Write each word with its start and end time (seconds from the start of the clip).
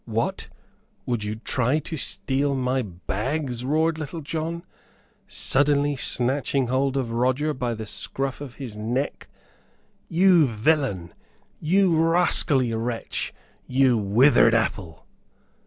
"What! 0.07 0.49
would 1.05 1.23
you 1.23 1.35
try 1.35 1.77
to 1.77 1.95
steal 1.95 2.55
my 2.55 2.81
bags?" 2.81 3.63
roared 3.63 3.99
Little 3.99 4.21
John, 4.21 4.63
suddenly 5.27 5.95
snatching 5.95 6.69
hold 6.69 6.97
of 6.97 7.11
Roger 7.11 7.53
by 7.53 7.75
the 7.75 7.85
scruff 7.85 8.41
of 8.41 8.55
his 8.55 8.75
neck. 8.75 9.27
"You 10.09 10.47
villain 10.47 11.13
you 11.59 11.95
rascally 11.95 12.73
wretch 12.73 13.31
you 13.67 13.95
withered 13.95 14.55
apple!" 14.55 15.05